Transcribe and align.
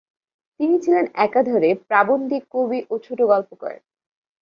তিনি 0.59 0.75
ছিলেন 0.83 1.05
একাধারে 1.17 1.69
প্রাবন্ধিক, 1.89 2.43
কবি 2.53 2.79
ও 2.89 2.95
ছোটগল্পকার। 3.05 3.75